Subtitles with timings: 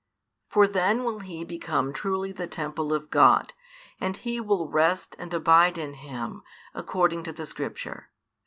[0.49, 3.53] For then will he become truly the temple of God;
[3.99, 6.41] and He will rest and abide in him,
[6.73, 8.09] according to the Scripture.